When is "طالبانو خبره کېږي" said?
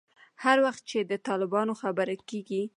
1.27-2.61